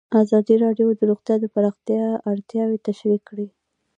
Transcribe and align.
ازادي 0.23 0.55
راډیو 0.65 0.87
د 0.99 1.01
روغتیا 1.09 1.35
د 1.41 1.45
پراختیا 1.53 2.03
اړتیاوې 2.31 2.77
تشریح 2.87 3.21
کړي. 3.29 3.47